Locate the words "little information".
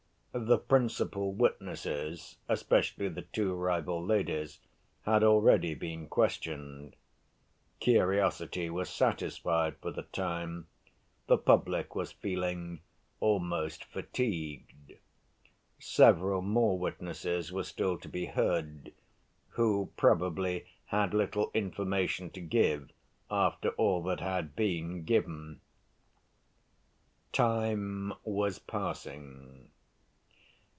21.13-22.29